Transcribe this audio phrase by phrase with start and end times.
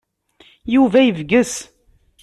[0.73, 1.53] Yuba yebges.